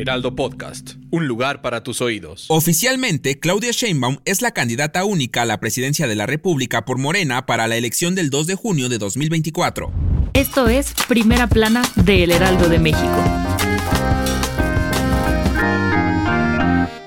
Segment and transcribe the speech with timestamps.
[0.00, 2.46] Heraldo Podcast, un lugar para tus oídos.
[2.48, 7.44] Oficialmente, Claudia Sheinbaum es la candidata única a la presidencia de la República por Morena
[7.44, 9.92] para la elección del 2 de junio de 2024.
[10.32, 13.49] Esto es Primera Plana de El Heraldo de México.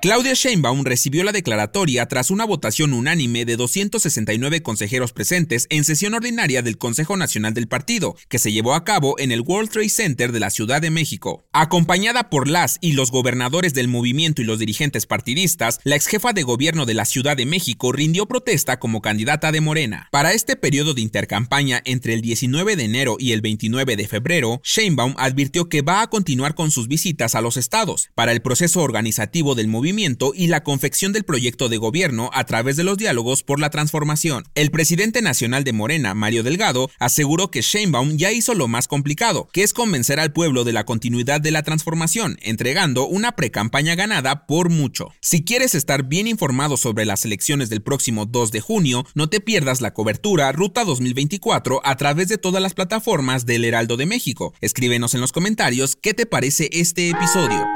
[0.00, 6.14] Claudia Sheinbaum recibió la declaratoria tras una votación unánime de 269 consejeros presentes en sesión
[6.14, 9.88] ordinaria del Consejo Nacional del Partido, que se llevó a cabo en el World Trade
[9.88, 11.48] Center de la Ciudad de México.
[11.52, 16.44] Acompañada por las y los gobernadores del movimiento y los dirigentes partidistas, la exjefa de
[16.44, 20.06] gobierno de la Ciudad de México rindió protesta como candidata de Morena.
[20.12, 24.60] Para este periodo de intercampaña entre el 19 de enero y el 29 de febrero,
[24.62, 28.80] Sheinbaum advirtió que va a continuar con sus visitas a los estados para el proceso
[28.80, 29.87] organizativo del movimiento
[30.34, 34.44] y la confección del proyecto de gobierno a través de los diálogos por la transformación.
[34.54, 39.48] El presidente nacional de Morena, Mario Delgado, aseguró que Sheinbaum ya hizo lo más complicado,
[39.52, 44.46] que es convencer al pueblo de la continuidad de la transformación, entregando una precampaña ganada
[44.46, 45.08] por mucho.
[45.20, 49.40] Si quieres estar bien informado sobre las elecciones del próximo 2 de junio, no te
[49.40, 54.52] pierdas la cobertura Ruta 2024 a través de todas las plataformas del Heraldo de México.
[54.60, 57.66] Escríbenos en los comentarios qué te parece este episodio.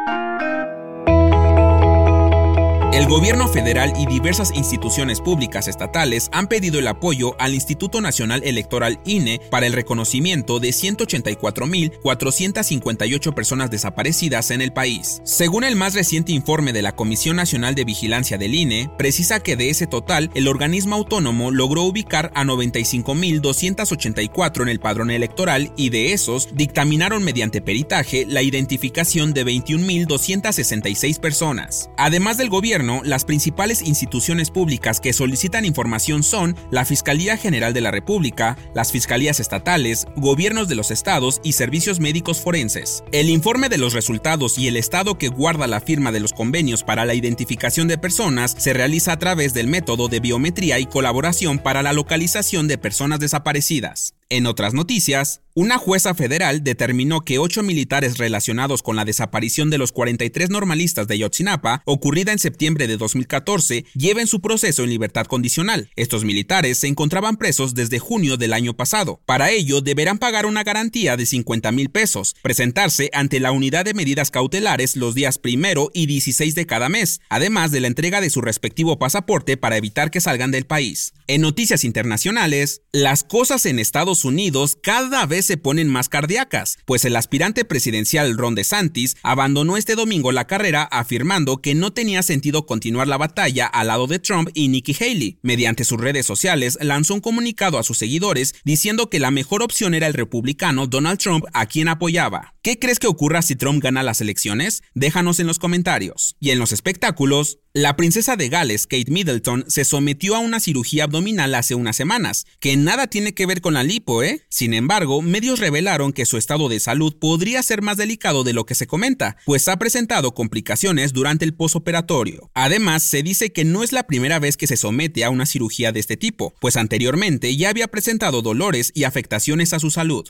[3.02, 8.42] El gobierno federal y diversas instituciones públicas estatales han pedido el apoyo al Instituto Nacional
[8.44, 15.20] Electoral INE para el reconocimiento de 184.458 personas desaparecidas en el país.
[15.24, 19.56] Según el más reciente informe de la Comisión Nacional de Vigilancia del INE, precisa que
[19.56, 25.90] de ese total, el organismo autónomo logró ubicar a 95.284 en el padrón electoral y
[25.90, 31.90] de esos dictaminaron mediante peritaje la identificación de 21.266 personas.
[31.96, 37.80] Además del gobierno, las principales instituciones públicas que solicitan información son la Fiscalía General de
[37.80, 43.04] la República, las fiscalías estatales, gobiernos de los estados y servicios médicos forenses.
[43.12, 46.82] El informe de los resultados y el estado que guarda la firma de los convenios
[46.82, 51.58] para la identificación de personas se realiza a través del método de biometría y colaboración
[51.58, 54.14] para la localización de personas desaparecidas.
[54.34, 59.76] En otras noticias, una jueza federal determinó que ocho militares relacionados con la desaparición de
[59.76, 65.26] los 43 normalistas de Yotzinapa, ocurrida en septiembre de 2014, lleven su proceso en libertad
[65.26, 65.90] condicional.
[65.94, 69.20] Estos militares se encontraban presos desde junio del año pasado.
[69.26, 73.92] Para ello, deberán pagar una garantía de 50 mil pesos, presentarse ante la unidad de
[73.92, 78.30] medidas cautelares los días primero y 16 de cada mes, además de la entrega de
[78.30, 81.12] su respectivo pasaporte para evitar que salgan del país.
[81.26, 87.04] En noticias internacionales, las cosas en Estados Unidos cada vez se ponen más cardíacas, pues
[87.04, 92.66] el aspirante presidencial Ron DeSantis abandonó este domingo la carrera afirmando que no tenía sentido
[92.66, 95.38] continuar la batalla al lado de Trump y Nikki Haley.
[95.42, 99.94] Mediante sus redes sociales lanzó un comunicado a sus seguidores diciendo que la mejor opción
[99.94, 102.54] era el republicano Donald Trump a quien apoyaba.
[102.62, 104.82] ¿Qué crees que ocurra si Trump gana las elecciones?
[104.94, 106.36] Déjanos en los comentarios.
[106.38, 111.04] Y en los espectáculos, la princesa de Gales, Kate Middleton, se sometió a una cirugía
[111.04, 114.42] abdominal hace unas semanas, que nada tiene que ver con la lipo, ¿eh?
[114.50, 118.66] Sin embargo, medios revelaron que su estado de salud podría ser más delicado de lo
[118.66, 122.50] que se comenta, pues ha presentado complicaciones durante el posoperatorio.
[122.52, 125.92] Además, se dice que no es la primera vez que se somete a una cirugía
[125.92, 130.28] de este tipo, pues anteriormente ya había presentado dolores y afectaciones a su salud.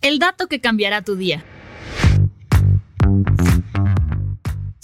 [0.00, 1.44] El dato que cambiará tu día.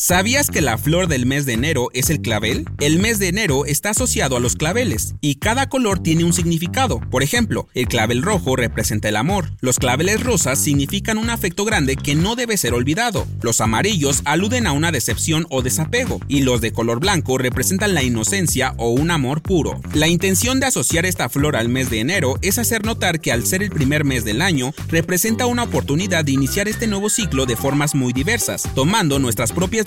[0.06, 2.66] ¿Sabías que la flor del mes de enero es el clavel?
[2.78, 7.00] El mes de enero está asociado a los claveles y cada color tiene un significado.
[7.10, 11.96] Por ejemplo, el clavel rojo representa el amor, los claveles rosas significan un afecto grande
[11.96, 16.60] que no debe ser olvidado, los amarillos aluden a una decepción o desapego y los
[16.60, 19.80] de color blanco representan la inocencia o un amor puro.
[19.94, 23.46] La intención de asociar esta flor al mes de enero es hacer notar que al
[23.46, 27.56] ser el primer mes del año representa una oportunidad de iniciar este nuevo ciclo de
[27.56, 29.86] formas muy diversas, tomando nuestras propias